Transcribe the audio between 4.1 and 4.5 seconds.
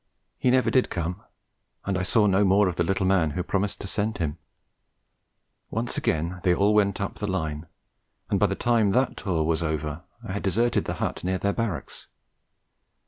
him.